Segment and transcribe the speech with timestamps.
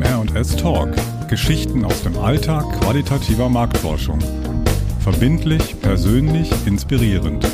[0.00, 0.88] MR&S Talk.
[1.28, 4.18] Geschichten aus dem Alltag qualitativer Marktforschung.
[5.00, 7.46] Verbindlich, persönlich, inspirierend.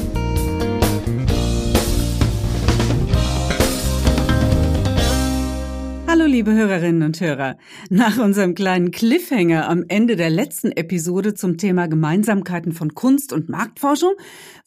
[6.39, 7.57] Liebe Hörerinnen und Hörer.
[7.91, 13.49] Nach unserem kleinen Cliffhanger am Ende der letzten Episode zum Thema Gemeinsamkeiten von Kunst und
[13.49, 14.13] Marktforschung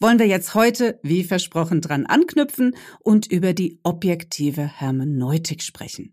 [0.01, 6.11] wollen wir jetzt heute, wie versprochen, dran anknüpfen und über die objektive Hermeneutik sprechen.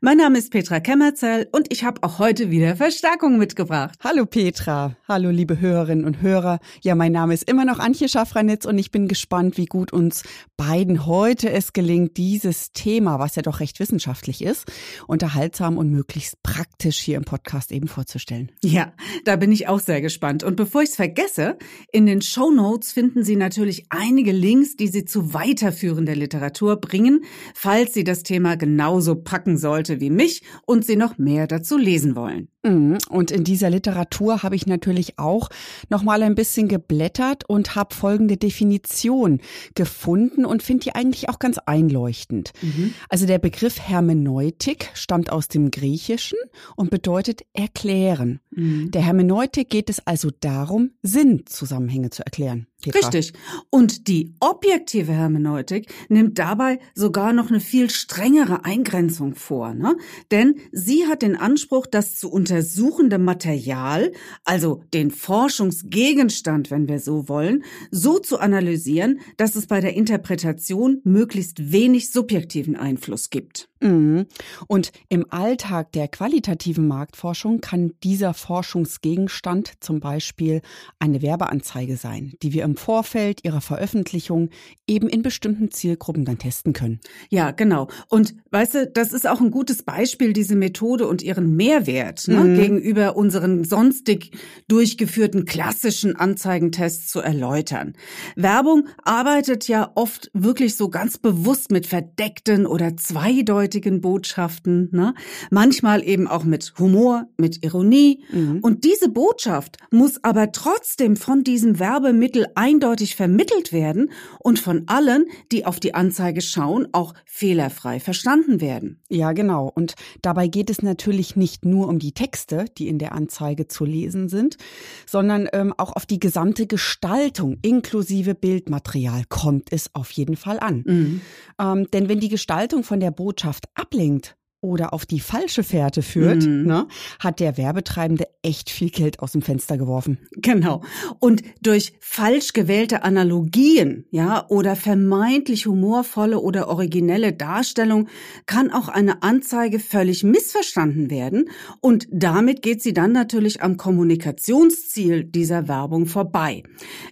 [0.00, 3.98] Mein Name ist Petra Kemmerzell und ich habe auch heute wieder Verstärkung mitgebracht.
[4.02, 6.58] Hallo Petra, hallo liebe Hörerinnen und Hörer.
[6.82, 10.24] Ja, mein Name ist immer noch Antje Schaffranitz und ich bin gespannt, wie gut uns
[10.56, 14.66] beiden heute es gelingt, dieses Thema, was ja doch recht wissenschaftlich ist,
[15.06, 18.52] unterhaltsam und möglichst praktisch hier im Podcast eben vorzustellen.
[18.62, 18.92] Ja,
[19.24, 20.42] da bin ich auch sehr gespannt.
[20.42, 21.58] Und bevor ich es vergesse,
[21.92, 27.24] in den Show Notes finden Sie natürlich einige Links, die Sie zu weiterführender Literatur bringen,
[27.54, 32.16] falls Sie das Thema genauso packen sollte wie mich und Sie noch mehr dazu lesen
[32.16, 32.48] wollen.
[32.66, 32.98] Mhm.
[33.08, 35.48] Und in dieser Literatur habe ich natürlich auch
[35.88, 39.40] noch mal ein bisschen geblättert und habe folgende Definition
[39.74, 42.52] gefunden und finde die eigentlich auch ganz einleuchtend.
[42.62, 42.94] Mhm.
[43.08, 46.38] Also der Begriff Hermeneutik stammt aus dem Griechischen
[46.74, 48.40] und bedeutet erklären.
[48.50, 48.90] Mhm.
[48.90, 52.66] Der Hermeneutik geht es also darum, Sinnzusammenhänge zu erklären.
[52.84, 53.32] Richtig.
[53.70, 59.96] Und die objektive Hermeneutik nimmt dabei sogar noch eine viel strengere Eingrenzung vor, ne?
[60.30, 64.12] Denn sie hat den Anspruch, das zu untersuchende Material,
[64.44, 71.00] also den Forschungsgegenstand, wenn wir so wollen, so zu analysieren, dass es bei der Interpretation
[71.02, 73.68] möglichst wenig subjektiven Einfluss gibt.
[73.80, 74.26] Mhm.
[74.66, 80.62] Und im Alltag der qualitativen Marktforschung kann dieser Forschungsgegenstand zum Beispiel
[80.98, 84.50] eine Werbeanzeige sein, die wir im Vorfeld ihrer Veröffentlichung
[84.86, 87.00] eben in bestimmten Zielgruppen dann testen können.
[87.28, 87.88] Ja, genau.
[88.08, 92.40] Und weißt du, das ist auch ein gutes Beispiel, diese Methode und ihren Mehrwert ne,
[92.40, 92.56] mhm.
[92.56, 94.30] gegenüber unseren sonstig
[94.68, 97.94] durchgeführten klassischen Anzeigentests zu erläutern.
[98.36, 105.14] Werbung arbeitet ja oft wirklich so ganz bewusst mit verdeckten oder zweideutigen eindeutigen Botschaften, ne?
[105.50, 108.22] manchmal eben auch mit Humor, mit Ironie.
[108.32, 108.60] Mhm.
[108.62, 115.26] Und diese Botschaft muss aber trotzdem von diesem Werbemittel eindeutig vermittelt werden und von allen,
[115.50, 119.00] die auf die Anzeige schauen, auch fehlerfrei verstanden werden.
[119.08, 119.70] Ja, genau.
[119.74, 123.84] Und dabei geht es natürlich nicht nur um die Texte, die in der Anzeige zu
[123.84, 124.58] lesen sind,
[125.06, 130.84] sondern ähm, auch auf die gesamte Gestaltung inklusive Bildmaterial kommt es auf jeden Fall an.
[130.86, 131.20] Mhm.
[131.58, 136.44] Ähm, denn wenn die Gestaltung von der Botschaft ablenkt oder auf die falsche Fährte führt,
[136.44, 136.64] mhm.
[136.64, 136.86] ne,
[137.18, 140.18] hat der Werbetreibende echt viel Geld aus dem Fenster geworfen.
[140.32, 140.82] Genau.
[141.18, 148.08] Und durch falsch gewählte Analogien, ja, oder vermeintlich humorvolle oder originelle Darstellung
[148.46, 151.50] kann auch eine Anzeige völlig missverstanden werden
[151.80, 156.62] und damit geht sie dann natürlich am Kommunikationsziel dieser Werbung vorbei.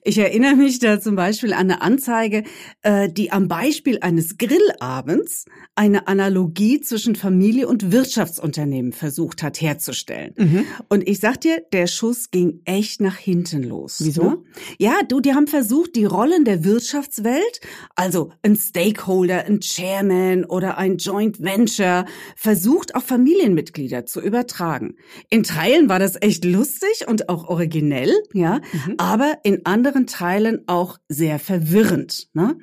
[0.03, 2.45] Ich erinnere mich da zum Beispiel an eine Anzeige,
[2.83, 9.61] äh, die am Beispiel eines Grillabends eine Analogie zwischen Familie Familie und Wirtschaftsunternehmen versucht hat
[9.61, 10.33] herzustellen.
[10.39, 10.65] Mhm.
[10.89, 14.01] Und ich sag dir, der Schuss ging echt nach hinten los.
[14.03, 14.23] Wieso?
[14.23, 14.39] Ne?
[14.79, 17.61] Ja, du, die haben versucht, die Rollen der Wirtschaftswelt,
[17.97, 24.97] also ein Stakeholder, ein Chairman oder ein Joint Venture, versucht auf Familienmitglieder zu übertragen.
[25.29, 28.95] In Teilen war das echt lustig und auch originell, ja, mhm.
[28.97, 32.29] aber in anderen Teilen auch sehr verwirrend.
[32.33, 32.57] Ne?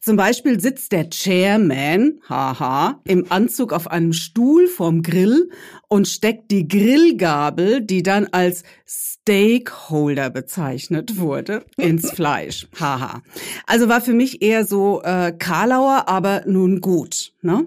[0.00, 5.50] Zum Beispiel sitzt der Chairman, haha, im Anzug auf einem Stuhl vorm Grill
[5.88, 12.68] und steckt die Grillgabel, die dann als Stakeholder bezeichnet wurde, ins Fleisch.
[12.78, 13.22] Haha.
[13.66, 17.32] Also war für mich eher so äh, Karlauer, aber nun gut.
[17.42, 17.66] Ne?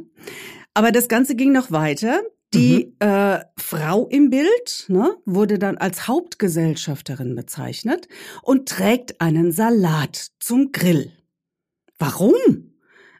[0.73, 2.21] Aber das Ganze ging noch weiter.
[2.53, 3.07] Die mhm.
[3.07, 8.07] äh, Frau im Bild ne, wurde dann als Hauptgesellschafterin bezeichnet
[8.43, 11.11] und trägt einen Salat zum Grill.
[11.97, 12.35] Warum?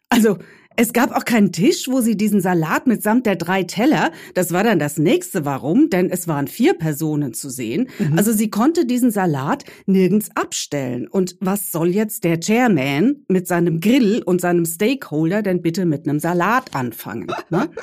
[0.09, 0.37] Also
[0.75, 4.63] es gab auch keinen Tisch, wo sie diesen Salat mitsamt der drei Teller, das war
[4.63, 7.89] dann das nächste Warum, denn es waren vier Personen zu sehen.
[7.99, 8.17] Mhm.
[8.17, 11.07] Also sie konnte diesen Salat nirgends abstellen.
[11.07, 16.07] Und was soll jetzt der Chairman mit seinem Grill und seinem Stakeholder denn bitte mit
[16.07, 17.31] einem Salat anfangen?
[17.49, 17.69] Ne?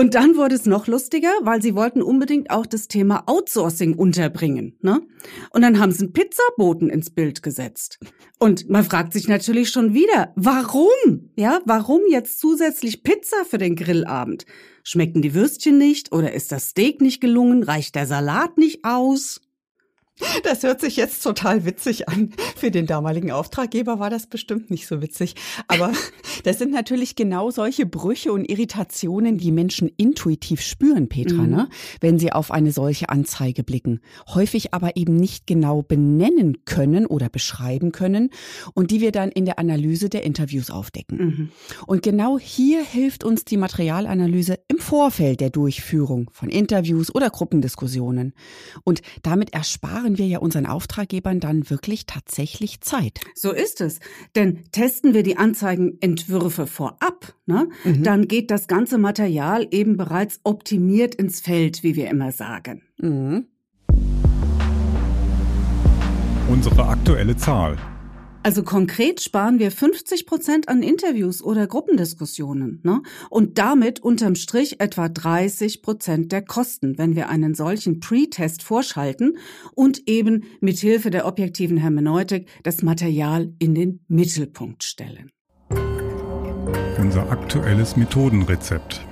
[0.00, 4.78] Und dann wurde es noch lustiger, weil sie wollten unbedingt auch das Thema Outsourcing unterbringen.
[4.80, 5.02] Ne?
[5.50, 7.98] Und dann haben sie einen Pizzaboten ins Bild gesetzt.
[8.38, 11.28] Und man fragt sich natürlich schon wieder, warum?
[11.36, 14.46] Ja, warum jetzt zusätzlich Pizza für den Grillabend?
[14.84, 17.62] Schmecken die Würstchen nicht oder ist das Steak nicht gelungen?
[17.62, 19.42] Reicht der Salat nicht aus?
[20.44, 22.30] Das hört sich jetzt total witzig an.
[22.56, 25.34] Für den damaligen Auftraggeber war das bestimmt nicht so witzig.
[25.68, 25.92] Aber
[26.44, 31.50] das sind natürlich genau solche Brüche und Irritationen, die Menschen intuitiv spüren, Petra, mhm.
[31.50, 31.68] ne?
[32.00, 34.00] wenn sie auf eine solche Anzeige blicken.
[34.34, 38.30] Häufig aber eben nicht genau benennen können oder beschreiben können
[38.74, 41.18] und die wir dann in der Analyse der Interviews aufdecken.
[41.18, 41.48] Mhm.
[41.86, 48.34] Und genau hier hilft uns die Materialanalyse im Vorfeld der Durchführung von Interviews oder Gruppendiskussionen.
[48.84, 53.20] Und damit ersparen sparen wir ja unseren Auftraggebern dann wirklich tatsächlich Zeit.
[53.34, 54.00] So ist es.
[54.34, 58.02] Denn testen wir die Anzeigenentwürfe vorab, ne, mhm.
[58.02, 62.82] dann geht das ganze Material eben bereits optimiert ins Feld, wie wir immer sagen.
[62.98, 63.46] Mhm.
[66.48, 67.76] Unsere aktuelle Zahl.
[68.42, 73.02] Also konkret sparen wir 50 Prozent an Interviews oder Gruppendiskussionen ne?
[73.28, 79.36] und damit unterm Strich etwa 30 Prozent der Kosten, wenn wir einen solchen Pre-Test vorschalten
[79.74, 85.30] und eben mithilfe der objektiven Hermeneutik das Material in den Mittelpunkt stellen.
[86.98, 89.06] Unser aktuelles Methodenrezept.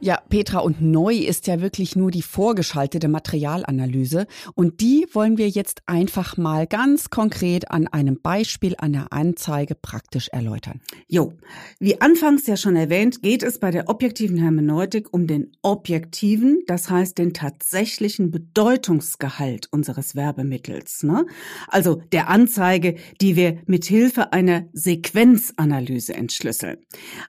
[0.00, 4.28] Ja, Petra, und neu ist ja wirklich nur die vorgeschaltete Materialanalyse.
[4.54, 10.28] Und die wollen wir jetzt einfach mal ganz konkret an einem Beispiel einer Anzeige praktisch
[10.28, 10.80] erläutern.
[11.08, 11.32] Jo,
[11.80, 16.88] wie anfangs ja schon erwähnt, geht es bei der objektiven Hermeneutik um den objektiven, das
[16.88, 21.02] heißt den tatsächlichen Bedeutungsgehalt unseres Werbemittels.
[21.02, 21.26] Ne?
[21.66, 26.76] Also der Anzeige, die wir mit Hilfe einer Sequenzanalyse entschlüsseln.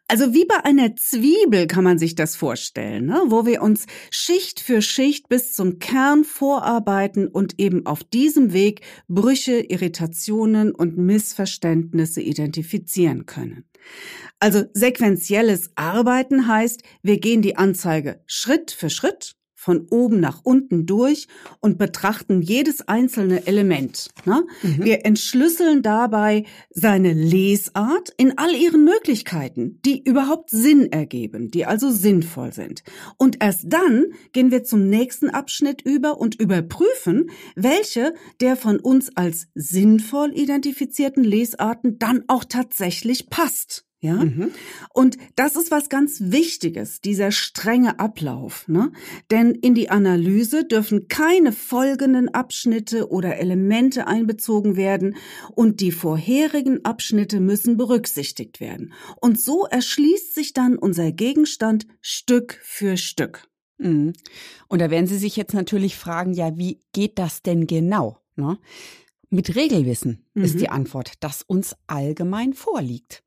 [0.07, 3.21] Also wie bei einer Zwiebel kann man sich das vorstellen vorstellen, ne?
[3.27, 8.81] wo wir uns Schicht für Schicht bis zum Kern vorarbeiten und eben auf diesem Weg
[9.07, 13.63] Brüche, Irritationen und Missverständnisse identifizieren können.
[14.39, 20.85] Also sequentielles Arbeiten heißt, wir gehen die Anzeige Schritt für Schritt von oben nach unten
[20.85, 21.27] durch
[21.59, 24.07] und betrachten jedes einzelne Element.
[24.23, 24.45] Ne?
[24.63, 24.85] Mhm.
[24.85, 31.91] Wir entschlüsseln dabei seine Lesart in all ihren Möglichkeiten, die überhaupt Sinn ergeben, die also
[31.91, 32.83] sinnvoll sind.
[33.17, 39.17] Und erst dann gehen wir zum nächsten Abschnitt über und überprüfen, welche der von uns
[39.17, 43.88] als sinnvoll identifizierten Lesarten dann auch tatsächlich passt.
[44.01, 44.15] Ja?
[44.15, 44.51] Mhm.
[44.93, 48.91] Und das ist was ganz Wichtiges, dieser strenge Ablauf, ne?
[49.29, 55.17] Denn in die Analyse dürfen keine folgenden Abschnitte oder Elemente einbezogen werden
[55.53, 58.93] und die vorherigen Abschnitte müssen berücksichtigt werden.
[59.19, 63.49] Und so erschließt sich dann unser Gegenstand Stück für Stück.
[63.79, 64.13] Mhm.
[64.69, 68.17] Und da werden Sie sich jetzt natürlich fragen, ja, wie geht das denn genau?
[68.37, 68.59] Ne?
[69.29, 70.43] Mit Regelwissen mhm.
[70.43, 73.23] ist die Antwort, das uns allgemein vorliegt.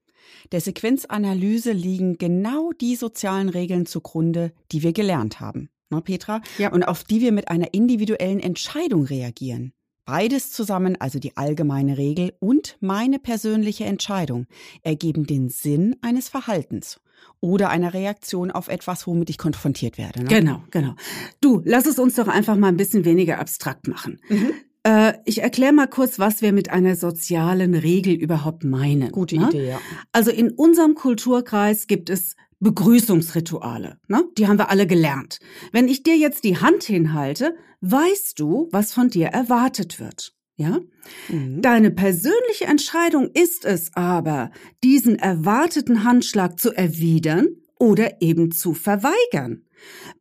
[0.53, 5.69] Der Sequenzanalyse liegen genau die sozialen Regeln zugrunde, die wir gelernt haben.
[5.91, 6.41] Na, ne, Petra?
[6.59, 6.73] Ja.
[6.73, 9.73] Und auf die wir mit einer individuellen Entscheidung reagieren.
[10.05, 14.47] Beides zusammen, also die allgemeine Regel und meine persönliche Entscheidung,
[14.83, 17.01] ergeben den Sinn eines Verhaltens
[17.41, 20.21] oder einer Reaktion auf etwas, womit ich konfrontiert werde.
[20.23, 20.29] Ne?
[20.29, 20.95] Genau, genau.
[21.41, 24.21] Du, lass es uns doch einfach mal ein bisschen weniger abstrakt machen.
[24.29, 24.55] Mhm.
[24.85, 29.13] Äh, ich erkläre mal kurz, was wir mit einer sozialen Regel überhaupt meinen.
[29.13, 29.49] Gute ne?
[29.49, 29.81] Idee, ja.
[30.13, 33.99] Also in unserem Kulturkreis gibt es Begrüßungsrituale.
[34.09, 34.25] Ne?
[34.39, 35.41] Die haben wir alle gelernt.
[35.73, 40.35] Wenn ich dir jetzt die Hand hinhalte, weißt du, was von dir erwartet wird.
[40.57, 40.79] Ja?
[41.29, 41.61] Mhm.
[41.61, 44.51] Deine persönliche Entscheidung ist es aber,
[44.85, 47.49] diesen erwarteten Handschlag zu erwidern
[47.83, 49.65] oder eben zu verweigern.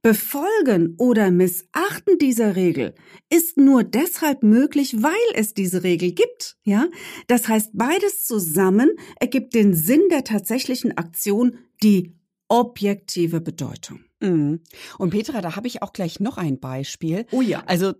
[0.01, 2.95] Befolgen oder Missachten dieser Regel
[3.29, 6.87] ist nur deshalb möglich, weil es diese Regel gibt, ja?
[7.27, 13.99] Das heißt, beides zusammen ergibt den Sinn der tatsächlichen Aktion, die objektive Bedeutung.
[14.21, 14.61] Mhm.
[14.97, 17.27] Und Petra, da habe ich auch gleich noch ein Beispiel.
[17.31, 17.61] Oh ja.
[17.67, 17.93] Also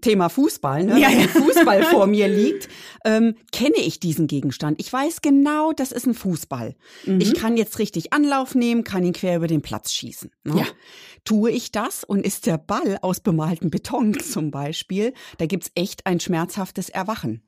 [0.00, 1.00] Thema Fußball, ne?
[1.00, 2.68] Ja, Wenn Fußball vor mir liegt,
[3.04, 4.80] ähm, kenne ich diesen Gegenstand.
[4.80, 6.74] Ich weiß genau, das ist ein Fußball.
[7.04, 7.20] Mhm.
[7.20, 10.30] Ich kann jetzt richtig Anlauf nehmen, kann ihn quer über den Platz schießen.
[10.44, 10.60] Ne?
[10.60, 10.66] Ja.
[11.28, 16.06] Tue ich das und ist der Ball aus bemaltem Beton zum Beispiel, da gibt's echt
[16.06, 17.42] ein schmerzhaftes Erwachen.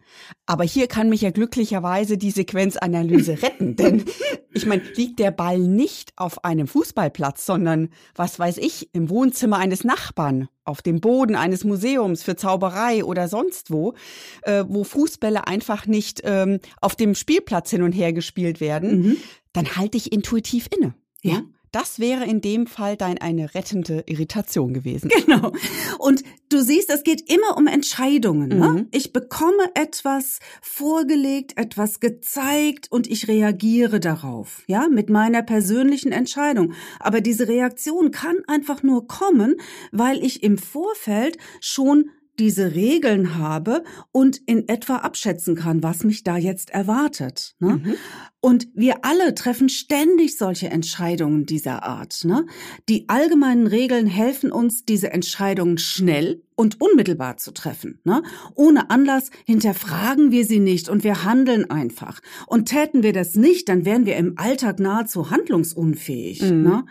[0.45, 4.05] Aber hier kann mich ja glücklicherweise die Sequenzanalyse retten, denn
[4.53, 9.57] ich meine, liegt der Ball nicht auf einem Fußballplatz, sondern, was weiß ich, im Wohnzimmer
[9.57, 13.95] eines Nachbarn, auf dem Boden eines Museums für Zauberei oder sonst wo,
[14.43, 19.17] äh, wo Fußbälle einfach nicht ähm, auf dem Spielplatz hin und her gespielt werden, mhm.
[19.55, 20.93] dann halte ich intuitiv inne.
[21.23, 21.41] Ja.
[21.73, 25.11] Das wäre in dem Fall dein eine rettende Irritation gewesen.
[25.31, 25.53] Genau.
[25.99, 28.49] Und du siehst, es geht immer um Entscheidungen.
[28.49, 28.69] Ne?
[28.69, 28.89] Mhm.
[28.91, 36.73] Ich bekomme etwas vorgelegt, etwas gezeigt und ich reagiere darauf, ja, mit meiner persönlichen Entscheidung.
[36.99, 39.57] Aber diese Reaktion kann einfach nur kommen,
[39.93, 42.11] weil ich im Vorfeld schon
[42.41, 47.55] diese Regeln habe und in etwa abschätzen kann, was mich da jetzt erwartet.
[47.61, 47.77] Ne?
[47.77, 47.95] Mhm.
[48.41, 52.25] Und wir alle treffen ständig solche Entscheidungen dieser Art.
[52.25, 52.47] Ne?
[52.89, 58.01] Die allgemeinen Regeln helfen uns, diese Entscheidungen schnell und unmittelbar zu treffen.
[58.05, 58.23] Ne?
[58.55, 62.21] Ohne Anlass hinterfragen wir sie nicht und wir handeln einfach.
[62.47, 66.41] Und täten wir das nicht, dann wären wir im Alltag nahezu handlungsunfähig.
[66.41, 66.63] Mhm.
[66.63, 66.85] Ne?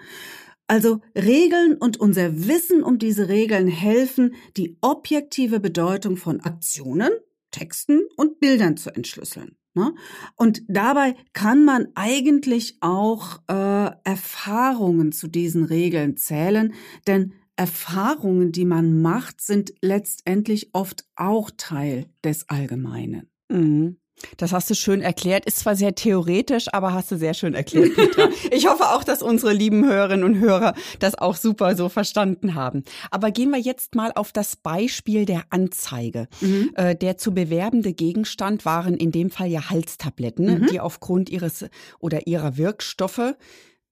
[0.69, 7.09] Also Regeln und unser Wissen um diese Regeln helfen, die objektive Bedeutung von Aktionen,
[7.49, 9.57] Texten und Bildern zu entschlüsseln.
[9.73, 9.95] Ne?
[10.35, 16.75] Und dabei kann man eigentlich auch äh, Erfahrungen zu diesen Regeln zählen,
[17.07, 23.27] denn Erfahrungen, die man macht, sind letztendlich oft auch Teil des Allgemeinen.
[23.49, 23.99] Mhm.
[24.38, 25.45] Das hast du schön erklärt.
[25.45, 28.29] Ist zwar sehr theoretisch, aber hast du sehr schön erklärt, Petra.
[28.51, 32.83] Ich hoffe auch, dass unsere lieben Hörerinnen und Hörer das auch super so verstanden haben.
[33.11, 36.27] Aber gehen wir jetzt mal auf das Beispiel der Anzeige.
[36.41, 36.71] Mhm.
[36.75, 40.67] Äh, der zu bewerbende Gegenstand waren in dem Fall ja Halstabletten, mhm.
[40.67, 41.65] die aufgrund ihres
[41.99, 43.35] oder ihrer Wirkstoffe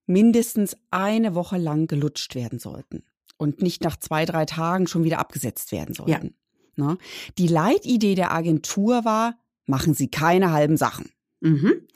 [0.06, 3.04] mindestens eine Woche lang gelutscht werden sollten
[3.38, 6.36] und nicht nach zwei, drei Tagen schon wieder abgesetzt werden sollten.
[6.78, 6.86] Ja.
[6.86, 6.98] Ne?
[7.38, 9.36] Die Leitidee der Agentur war,
[9.68, 11.12] machen Sie keine halben Sachen.
[11.42, 11.88] Mhm.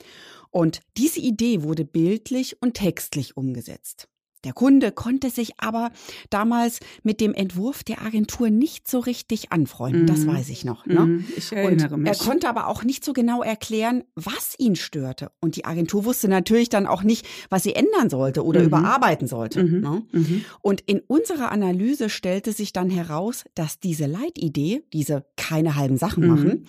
[0.50, 4.08] Und diese Idee wurde bildlich und textlich umgesetzt.
[4.44, 5.92] Der Kunde konnte sich aber
[6.28, 10.06] damals mit dem Entwurf der Agentur nicht so richtig anfreunden, mm.
[10.06, 10.26] das mhm.
[10.26, 10.84] weiß ich noch.
[10.84, 11.00] Ne?
[11.06, 12.10] Mm, ich erinnere und mich.
[12.10, 15.30] Er konnte aber auch nicht so genau erklären, was ihn störte.
[15.40, 19.28] Und die Agentur wusste natürlich dann auch nicht, was sie ändern sollte oder mm überarbeiten
[19.28, 19.60] sollte.
[19.60, 19.80] -hmm.
[19.80, 20.02] Ne?
[20.12, 20.40] -hmm.
[20.60, 26.24] Und in unserer Analyse stellte sich dann heraus, dass diese Leitidee, diese keine halben Sachen
[26.24, 26.30] mhm.
[26.30, 26.66] machen,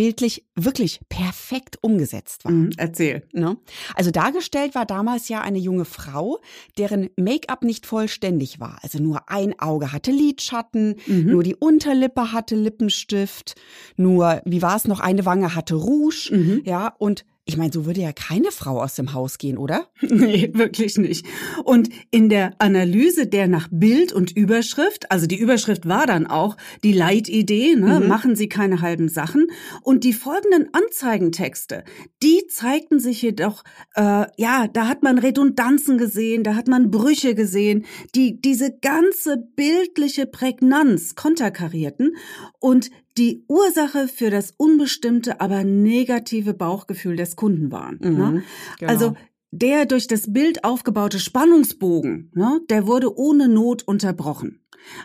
[0.00, 2.52] bildlich wirklich perfekt umgesetzt war.
[2.52, 3.22] Mhm, erzähl.
[3.34, 3.58] Ne?
[3.94, 6.38] Also dargestellt war damals ja eine junge Frau,
[6.78, 8.78] deren Make-up nicht vollständig war.
[8.80, 11.30] Also nur ein Auge hatte Lidschatten, mhm.
[11.30, 13.56] nur die Unterlippe hatte Lippenstift,
[13.98, 16.62] nur, wie war es noch, eine Wange hatte Rouge, mhm.
[16.64, 19.88] ja, und ich meine, so würde ja keine Frau aus dem Haus gehen, oder?
[20.20, 21.26] Nee, wirklich nicht.
[21.64, 26.56] Und in der Analyse der nach Bild und Überschrift, also die Überschrift war dann auch
[26.84, 28.06] die Leitidee, ne, mhm.
[28.06, 29.48] machen Sie keine halben Sachen.
[29.82, 31.84] Und die folgenden Anzeigentexte,
[32.22, 33.64] die zeigten sich jedoch,
[33.94, 39.38] äh, ja, da hat man Redundanzen gesehen, da hat man Brüche gesehen, die diese ganze
[39.56, 42.14] bildliche Prägnanz konterkarierten
[42.60, 42.90] und
[43.20, 47.98] die Ursache für das unbestimmte, aber negative Bauchgefühl des Kunden waren.
[48.02, 48.42] Mhm, ne?
[48.78, 48.90] genau.
[48.90, 49.14] Also
[49.50, 54.60] der durch das Bild aufgebaute Spannungsbogen, ne, der wurde ohne Not unterbrochen.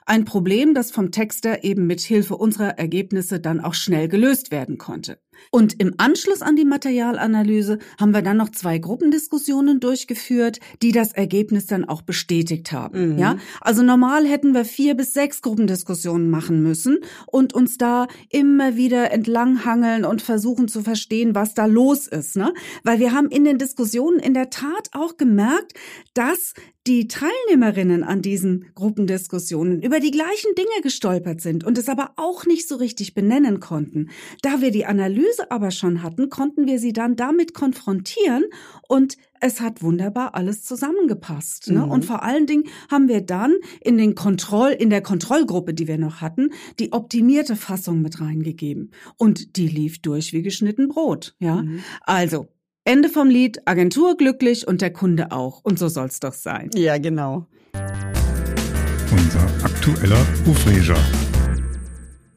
[0.05, 4.77] Ein Problem, das vom Texter eben mit Hilfe unserer Ergebnisse dann auch schnell gelöst werden
[4.77, 5.19] konnte.
[5.51, 11.13] Und im Anschluss an die Materialanalyse haben wir dann noch zwei Gruppendiskussionen durchgeführt, die das
[11.13, 13.13] Ergebnis dann auch bestätigt haben.
[13.13, 13.17] Mhm.
[13.17, 18.75] Ja, also normal hätten wir vier bis sechs Gruppendiskussionen machen müssen und uns da immer
[18.75, 22.53] wieder entlanghangeln und versuchen zu verstehen, was da los ist, ne?
[22.83, 25.73] Weil wir haben in den Diskussionen in der Tat auch gemerkt,
[26.13, 26.53] dass
[26.87, 32.45] die Teilnehmerinnen an diesen Gruppendiskussionen über die gleichen Dinge gestolpert sind und es aber auch
[32.45, 34.09] nicht so richtig benennen konnten.
[34.43, 38.43] Da wir die Analyse aber schon hatten, konnten wir sie dann damit konfrontieren
[38.87, 41.69] und es hat wunderbar alles zusammengepasst.
[41.69, 41.85] Ne?
[41.85, 41.91] Mhm.
[41.91, 45.97] Und vor allen Dingen haben wir dann in den Kontroll, in der Kontrollgruppe, die wir
[45.97, 48.91] noch hatten, die optimierte Fassung mit reingegeben.
[49.17, 51.35] Und die lief durch wie geschnitten Brot.
[51.39, 51.83] Ja, mhm.
[52.01, 52.47] also
[52.87, 55.61] Ende vom Lied, Agentur glücklich und der Kunde auch.
[55.63, 56.69] Und so soll's doch sein.
[56.75, 57.47] Ja, genau.
[59.11, 60.95] Unser aktueller Ufreger.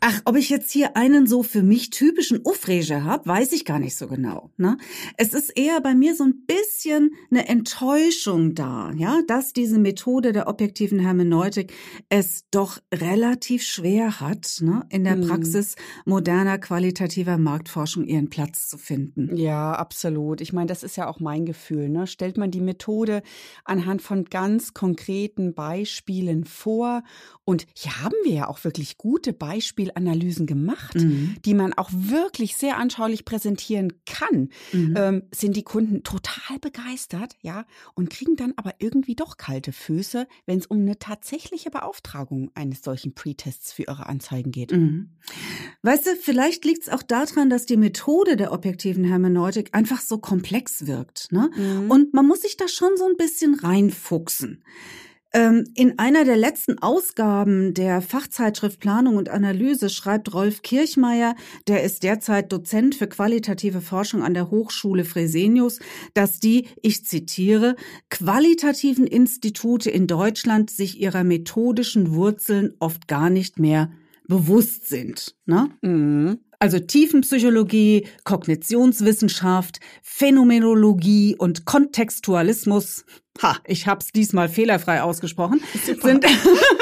[0.00, 3.80] Ach, ob ich jetzt hier einen so für mich typischen Ufrege habe, weiß ich gar
[3.80, 4.50] nicht so genau.
[4.56, 4.76] Ne?
[5.16, 10.32] Es ist eher bei mir so ein bisschen eine Enttäuschung da, ja, dass diese Methode
[10.32, 11.72] der objektiven Hermeneutik
[12.08, 15.26] es doch relativ schwer hat, ne, in der hm.
[15.26, 15.74] Praxis
[16.04, 19.36] moderner qualitativer Marktforschung ihren Platz zu finden.
[19.36, 20.40] Ja, absolut.
[20.40, 21.88] Ich meine, das ist ja auch mein Gefühl.
[21.88, 22.06] Ne?
[22.06, 23.22] Stellt man die Methode
[23.64, 27.02] anhand von ganz konkreten Beispielen vor
[27.44, 29.32] und hier haben wir ja auch wirklich gute
[29.88, 31.36] Beispielanalysen gemacht, mhm.
[31.44, 34.50] die man auch wirklich sehr anschaulich präsentieren kann.
[34.72, 34.94] Mhm.
[34.96, 37.64] Ähm, sind die Kunden total begeistert, ja,
[37.94, 42.82] und kriegen dann aber irgendwie doch kalte Füße, wenn es um eine tatsächliche Beauftragung eines
[42.82, 44.72] solchen Pretests für ihre Anzeigen geht.
[44.72, 45.10] Mhm.
[45.82, 50.18] Weißt du, vielleicht liegt es auch daran, dass die Methode der objektiven Hermeneutik einfach so
[50.18, 51.32] komplex wirkt.
[51.32, 51.50] Ne?
[51.56, 51.90] Mhm.
[51.90, 54.62] Und man muss sich da schon so ein bisschen reinfuchsen.
[55.34, 61.34] Ähm, in einer der letzten Ausgaben der Fachzeitschrift Planung und Analyse schreibt Rolf Kirchmeier,
[61.66, 65.80] der ist derzeit Dozent für qualitative Forschung an der Hochschule Fresenius,
[66.14, 67.76] dass die, ich zitiere,
[68.08, 73.90] qualitativen Institute in Deutschland sich ihrer methodischen Wurzeln oft gar nicht mehr
[74.28, 75.34] bewusst sind.
[75.44, 75.68] Ne?
[75.82, 76.38] Mhm.
[76.60, 83.04] Also Tiefenpsychologie, Kognitionswissenschaft, Phänomenologie und Kontextualismus
[83.42, 85.60] ha, ich hab's diesmal fehlerfrei ausgesprochen,
[86.02, 86.24] sind,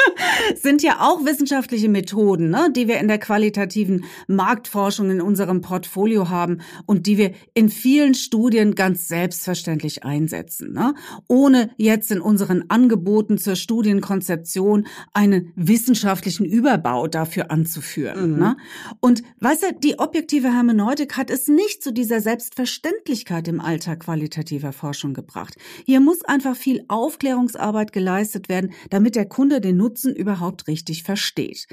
[0.63, 6.29] sind ja auch wissenschaftliche Methoden, ne, die wir in der qualitativen Marktforschung in unserem Portfolio
[6.29, 10.95] haben und die wir in vielen Studien ganz selbstverständlich einsetzen, ne,
[11.29, 18.33] ohne jetzt in unseren Angeboten zur Studienkonzeption einen wissenschaftlichen Überbau dafür anzuführen.
[18.33, 18.39] Mhm.
[18.39, 18.57] Ne?
[19.01, 24.73] Und weißt du, die objektive Hermeneutik hat es nicht zu dieser Selbstverständlichkeit im Alltag qualitativer
[24.73, 25.57] Forschung gebracht.
[25.85, 31.03] Hier muss einfach einfach viel Aufklärungsarbeit geleistet werden, damit der Kunde den Nutzen überhaupt richtig
[31.03, 31.67] versteht.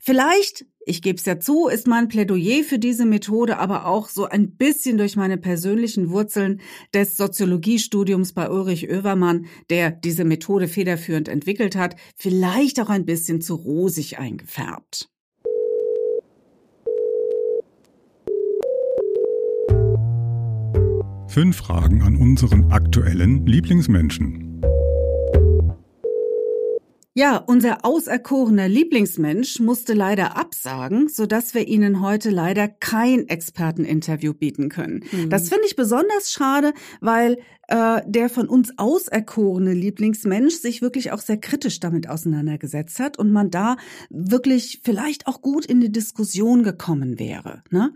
[0.00, 4.24] Vielleicht ich gebe es ja zu, ist mein Plädoyer für diese Methode aber auch so
[4.24, 6.62] ein bisschen durch meine persönlichen Wurzeln
[6.94, 13.42] des Soziologiestudiums bei Ulrich Oevermann, der diese Methode federführend entwickelt hat, vielleicht auch ein bisschen
[13.42, 15.10] zu rosig eingefärbt.
[21.28, 24.62] Fünf Fragen an unseren aktuellen Lieblingsmenschen.
[27.12, 34.70] Ja, unser auserkorener Lieblingsmensch musste leider absagen, sodass wir Ihnen heute leider kein Experteninterview bieten
[34.70, 35.04] können.
[35.12, 35.28] Mhm.
[35.28, 37.36] Das finde ich besonders schade, weil
[37.68, 43.30] äh, der von uns auserkorene Lieblingsmensch sich wirklich auch sehr kritisch damit auseinandergesetzt hat und
[43.30, 43.76] man da
[44.10, 47.62] wirklich vielleicht auch gut in die Diskussion gekommen wäre.
[47.70, 47.92] Ne?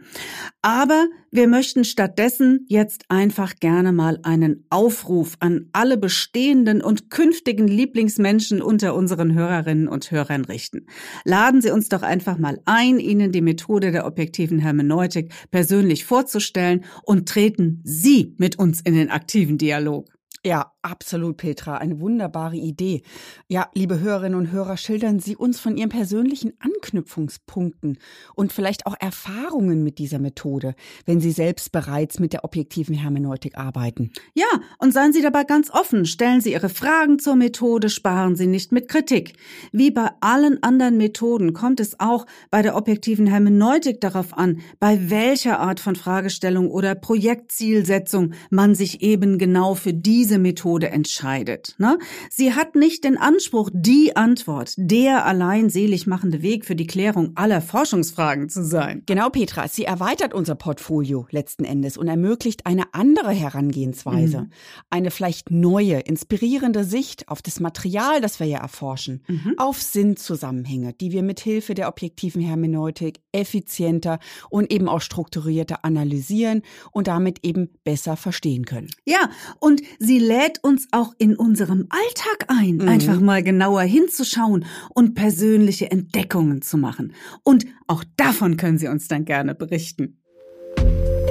[0.61, 7.67] Aber wir möchten stattdessen jetzt einfach gerne mal einen Aufruf an alle bestehenden und künftigen
[7.67, 10.87] Lieblingsmenschen unter unseren Hörerinnen und Hörern richten.
[11.25, 16.85] Laden Sie uns doch einfach mal ein, Ihnen die Methode der objektiven Hermeneutik persönlich vorzustellen
[17.05, 20.05] und treten Sie mit uns in den aktiven Dialog.
[20.45, 21.77] Ja, absolut, Petra.
[21.77, 23.03] Eine wunderbare Idee.
[23.47, 27.99] Ja, liebe Hörerinnen und Hörer, schildern Sie uns von Ihren persönlichen Anknüpfungspunkten
[28.35, 30.75] und vielleicht auch Erfahrungen mit dieser Methode,
[31.07, 34.11] wenn Sie selbst bereits mit der objektiven Hermeneutik arbeiten.
[34.35, 36.07] Ja, und seien Sie dabei ganz offen.
[36.07, 39.35] Stellen Sie Ihre Fragen zur Methode, sparen Sie nicht mit Kritik.
[39.71, 45.09] Wie bei allen anderen Methoden kommt es auch bei der objektiven Hermeneutik darauf an, bei
[45.09, 51.75] welcher Art von Fragestellung oder Projektzielsetzung man sich eben genau für diese diese Methode entscheidet.
[51.77, 51.99] Ne?
[52.31, 57.33] Sie hat nicht den Anspruch, die Antwort, der allein selig machende Weg für die Klärung
[57.35, 59.03] aller Forschungsfragen zu sein.
[59.05, 59.69] Genau, Petra.
[59.69, 64.43] Sie erweitert unser Portfolio letzten Endes und ermöglicht eine andere Herangehensweise.
[64.43, 64.51] Mhm.
[64.89, 69.59] Eine vielleicht neue, inspirierende Sicht auf das Material, das wir ja erforschen, mhm.
[69.59, 74.19] auf Sinnzusammenhänge, die wir mit Hilfe der objektiven Hermeneutik effizienter
[74.49, 78.89] und eben auch strukturierter analysieren und damit eben besser verstehen können.
[79.05, 79.29] Ja,
[79.61, 82.89] und sie lädt uns auch in unserem Alltag ein, mhm.
[82.89, 87.13] einfach mal genauer hinzuschauen und persönliche Entdeckungen zu machen.
[87.43, 90.19] Und auch davon können Sie uns dann gerne berichten.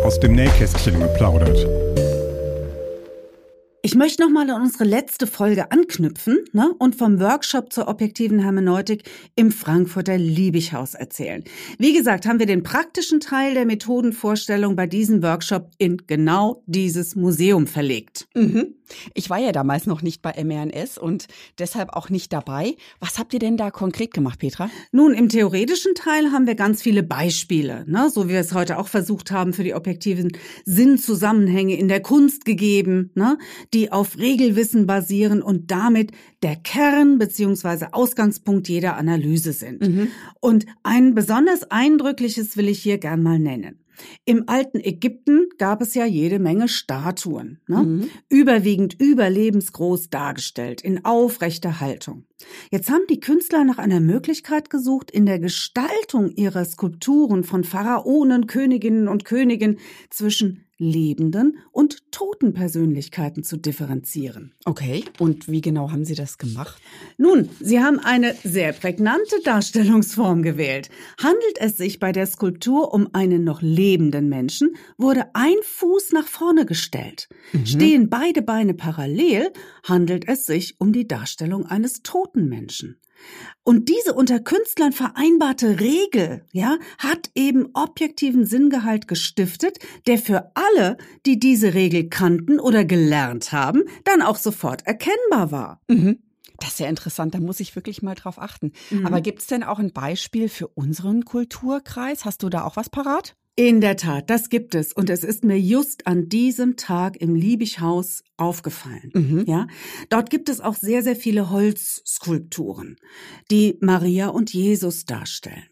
[0.04, 1.68] Aus dem Nähkästchen geplaudert.
[3.84, 8.38] Ich möchte noch mal an unsere letzte Folge anknüpfen ne, und vom Workshop zur objektiven
[8.38, 11.44] Hermeneutik im Frankfurter Liebighaus erzählen.
[11.80, 17.16] Wie gesagt, haben wir den praktischen Teil der Methodenvorstellung bei diesem Workshop in genau dieses
[17.16, 18.28] Museum verlegt.
[18.36, 18.76] Mhm.
[19.14, 21.28] Ich war ja damals noch nicht bei MRNS und
[21.60, 22.76] deshalb auch nicht dabei.
[23.00, 24.70] Was habt ihr denn da konkret gemacht, Petra?
[24.92, 28.78] Nun, im theoretischen Teil haben wir ganz viele Beispiele, ne, so wie wir es heute
[28.78, 30.32] auch versucht haben, für die objektiven
[30.66, 33.38] Sinnzusammenhänge in der Kunst gegeben, ne,
[33.74, 36.12] die auf Regelwissen basieren und damit
[36.44, 37.88] der Kern bzw.
[37.92, 39.82] Ausgangspunkt jeder Analyse sind.
[39.82, 40.08] Mhm.
[40.40, 43.81] Und ein besonders eindrückliches will ich hier gern mal nennen.
[44.26, 47.84] Im alten Ägypten gab es ja jede Menge Statuen, ne?
[47.84, 48.10] mhm.
[48.30, 52.26] überwiegend überlebensgroß dargestellt, in aufrechter Haltung.
[52.72, 58.48] Jetzt haben die Künstler nach einer Möglichkeit gesucht, in der Gestaltung ihrer Skulpturen von Pharaonen,
[58.48, 59.78] Königinnen und Königen
[60.10, 64.54] zwischen lebenden und toten Persönlichkeiten zu differenzieren.
[64.66, 66.82] Okay, und wie genau haben Sie das gemacht?
[67.18, 70.90] Nun, Sie haben eine sehr prägnante Darstellungsform gewählt.
[71.22, 76.28] Handelt es sich bei der Skulptur um einen noch lebenden Menschen, wurde ein Fuß nach
[76.28, 77.30] vorne gestellt.
[77.54, 77.66] Mhm.
[77.66, 79.52] Stehen beide Beine parallel,
[79.84, 82.98] handelt es sich um die Darstellung eines toten Menschen.
[83.64, 90.98] Und diese unter Künstlern vereinbarte Regel, ja, hat eben objektiven Sinngehalt gestiftet, der für alle,
[91.26, 95.82] die diese Regel kannten oder gelernt haben, dann auch sofort erkennbar war.
[95.88, 96.20] Mhm.
[96.60, 98.72] Das ist ja interessant, da muss ich wirklich mal drauf achten.
[98.92, 99.06] Mhm.
[99.06, 102.24] Aber gibt's denn auch ein Beispiel für unseren Kulturkreis?
[102.24, 103.36] Hast du da auch was parat?
[103.62, 104.92] In der Tat, das gibt es.
[104.92, 109.12] Und es ist mir just an diesem Tag im Liebighaus aufgefallen.
[109.14, 109.46] Mhm.
[109.46, 109.68] Ja,
[110.10, 112.96] dort gibt es auch sehr, sehr viele Holzskulpturen,
[113.52, 115.68] die Maria und Jesus darstellen.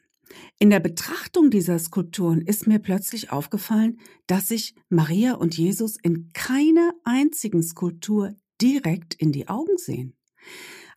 [0.59, 6.29] In der Betrachtung dieser Skulpturen ist mir plötzlich aufgefallen, dass sich Maria und Jesus in
[6.33, 10.13] keiner einzigen Skulptur direkt in die Augen sehen.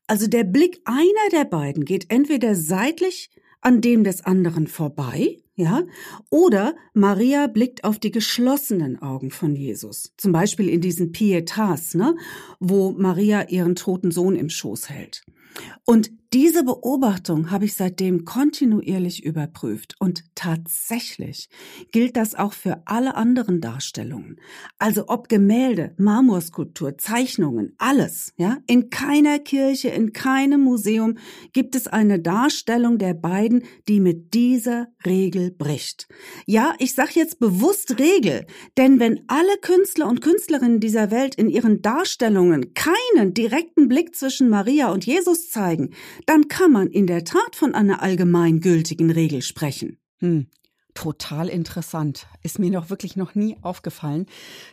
[0.08, 3.30] Also der Blick einer der beiden geht entweder seitlich
[3.62, 5.82] an dem des anderen vorbei, ja,
[6.30, 12.16] oder Maria blickt auf die geschlossenen Augen von Jesus, zum Beispiel in diesen Pietas, ne,
[12.58, 15.24] wo Maria ihren toten Sohn im Schoß hält.
[15.84, 21.50] Und diese Beobachtung habe ich seitdem kontinuierlich überprüft und tatsächlich
[21.90, 24.40] gilt das auch für alle anderen Darstellungen.
[24.78, 28.58] Also ob Gemälde, Marmorskulptur, Zeichnungen, alles, ja?
[28.66, 31.18] In keiner Kirche, in keinem Museum
[31.52, 36.08] gibt es eine Darstellung der beiden, die mit dieser Regel bricht.
[36.46, 38.46] Ja, ich sage jetzt bewusst Regel,
[38.78, 44.48] denn wenn alle Künstler und Künstlerinnen dieser Welt in ihren Darstellungen keinen direkten Blick zwischen
[44.48, 45.90] Maria und Jesus zeigen,
[46.26, 49.98] dann kann man in der Tat von einer allgemeingültigen Regel sprechen.
[50.18, 50.46] Hm.
[50.94, 52.26] Total interessant.
[52.42, 54.26] Ist mir noch wirklich noch nie aufgefallen.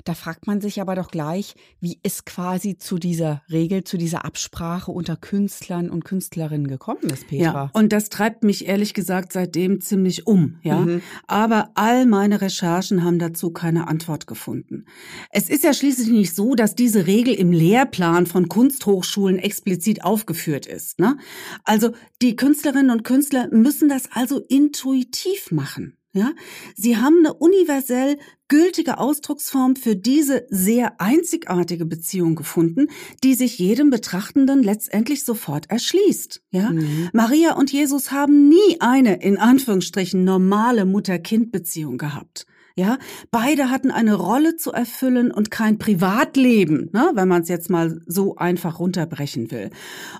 [0.04, 4.26] Da fragt man sich aber doch gleich, wie es quasi zu dieser Regel, zu dieser
[4.26, 7.44] Absprache unter Künstlern und Künstlerinnen gekommen ist, Petra.
[7.44, 10.80] Ja, und das treibt mich ehrlich gesagt seitdem ziemlich um, ja.
[10.80, 11.02] Mhm.
[11.28, 14.86] Aber all meine Recherchen haben dazu keine Antwort gefunden.
[15.32, 20.66] Es ist ja schließlich nicht so, dass diese Regel im Lehrplan von Kunsthochschulen explizit aufgeführt
[20.66, 21.18] ist, ne?
[21.64, 25.96] Also, die Künstlerinnen und Künstler müssen das also intuitiv machen.
[26.20, 26.34] Ja,
[26.76, 28.18] sie haben eine universell
[28.50, 32.88] gültige Ausdrucksform für diese sehr einzigartige Beziehung gefunden,
[33.24, 36.42] die sich jedem Betrachtenden letztendlich sofort erschließt.
[36.52, 37.10] Ja, mhm.
[37.14, 42.46] Maria und Jesus haben nie eine in Anführungsstrichen normale Mutter-Kind-Beziehung gehabt.
[42.80, 42.98] Ja,
[43.30, 48.00] beide hatten eine Rolle zu erfüllen und kein Privatleben, ne, wenn man es jetzt mal
[48.08, 49.70] so einfach runterbrechen will.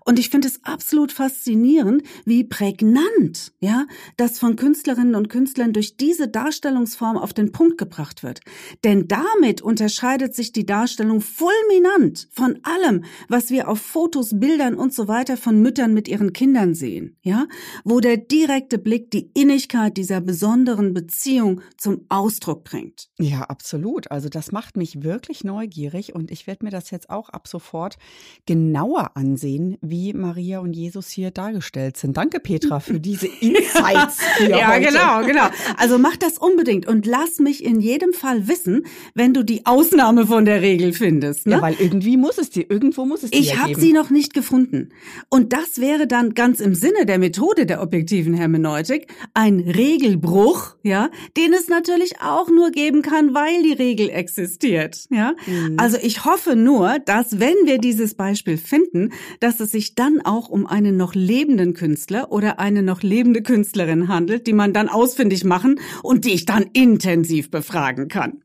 [0.04, 3.86] Und ich finde es absolut faszinierend, wie prägnant, ja,
[4.18, 8.42] das von Künstlerinnen und Künstlern durch diese Darstellungsform auf den Punkt gebracht wird.
[8.84, 14.94] Denn damit unterscheidet sich die Darstellung fulminant von allem, was wir auf Fotos, Bildern und
[14.94, 17.48] so weiter von Müttern mit ihren Kindern sehen, ja,
[17.86, 23.10] wo der direkte Blick die Innigkeit dieser besonderen Beziehung zum Ausdruck Ausdruck bringt.
[23.20, 24.10] Ja, absolut.
[24.12, 27.98] Also das macht mich wirklich neugierig und ich werde mir das jetzt auch ab sofort
[28.46, 32.18] genauer ansehen, wie Maria und Jesus hier dargestellt sind.
[32.18, 34.20] Danke, Petra, für diese Insights.
[34.48, 34.88] ja, heute.
[34.88, 35.48] genau, genau.
[35.78, 40.26] Also mach das unbedingt und lass mich in jedem Fall wissen, wenn du die Ausnahme
[40.26, 41.46] von der Regel findest.
[41.46, 41.54] Ne?
[41.54, 43.40] Ja, weil irgendwie muss es dir, irgendwo muss es dir.
[43.40, 44.90] Ich habe sie noch nicht gefunden.
[45.30, 51.10] Und das wäre dann ganz im Sinne der Methode der objektiven Hermeneutik ein Regelbruch, ja,
[51.38, 55.06] den es natürlich auch auch nur geben kann, weil die Regel existiert.
[55.10, 55.76] Ja, mhm.
[55.78, 60.50] also ich hoffe nur, dass wenn wir dieses Beispiel finden, dass es sich dann auch
[60.50, 65.44] um einen noch lebenden Künstler oder eine noch lebende Künstlerin handelt, die man dann ausfindig
[65.44, 68.42] machen und die ich dann intensiv befragen kann.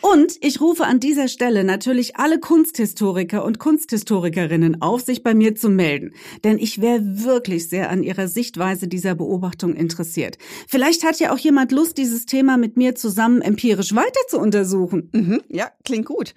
[0.00, 5.54] Und ich rufe an dieser Stelle natürlich alle Kunsthistoriker und Kunsthistorikerinnen auf, sich bei mir
[5.54, 6.12] zu melden,
[6.44, 10.38] denn ich wäre wirklich sehr an ihrer Sichtweise dieser Beobachtung interessiert.
[10.66, 14.38] Vielleicht hat ja auch jemand Lust, dieses Thema mit mir zusammen zusammen empirisch weiter zu
[14.38, 15.08] untersuchen.
[15.12, 16.34] Mhm, ja, klingt gut.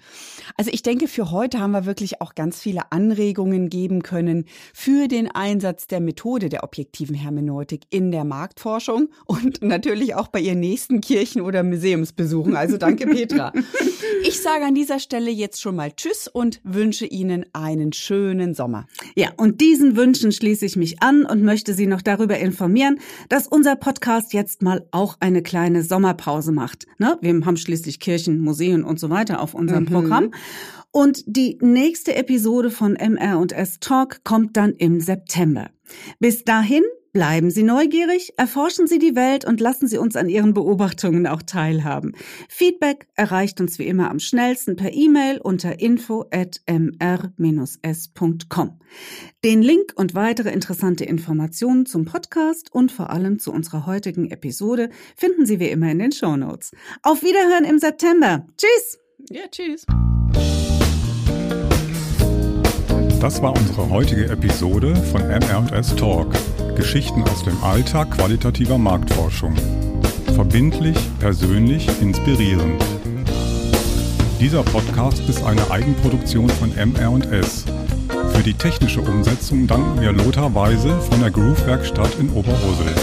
[0.56, 5.06] Also ich denke, für heute haben wir wirklich auch ganz viele Anregungen geben können für
[5.06, 10.60] den Einsatz der Methode der objektiven Hermeneutik in der Marktforschung und natürlich auch bei Ihren
[10.60, 12.56] nächsten Kirchen- oder Museumsbesuchen.
[12.56, 13.52] Also danke, Petra.
[14.24, 18.86] Ich sage an dieser Stelle jetzt schon mal Tschüss und wünsche Ihnen einen schönen Sommer.
[19.14, 22.98] Ja, und diesen Wünschen schließe ich mich an und möchte Sie noch darüber informieren,
[23.28, 26.77] dass unser Podcast jetzt mal auch eine kleine Sommerpause macht.
[26.98, 27.18] Ne?
[27.20, 29.88] Wir haben schließlich Kirchen, Museen und so weiter auf unserem mhm.
[29.88, 30.30] Programm.
[30.90, 35.70] Und die nächste Episode von MR&S Talk kommt dann im September.
[36.18, 40.52] Bis dahin Bleiben Sie neugierig, erforschen Sie die Welt und lassen Sie uns an Ihren
[40.54, 42.12] Beobachtungen auch teilhaben.
[42.48, 48.80] Feedback erreicht uns wie immer am schnellsten per E-Mail unter info@mr-s.com.
[49.44, 54.90] Den Link und weitere interessante Informationen zum Podcast und vor allem zu unserer heutigen Episode
[55.16, 56.72] finden Sie wie immer in den Show Notes.
[57.02, 58.46] Auf Wiederhören im September.
[58.56, 58.98] Tschüss.
[59.30, 59.86] Ja, tschüss.
[63.20, 66.32] Das war unsere heutige Episode von MR&S Talk.
[66.78, 69.52] Geschichten aus dem Alltag qualitativer Marktforschung.
[70.36, 72.80] Verbindlich, persönlich, inspirierend.
[74.38, 77.64] Dieser Podcast ist eine Eigenproduktion von MR&S.
[78.32, 82.94] Für die technische Umsetzung danken wir Lothar Weise von der Groove Werkstatt in Oberursel.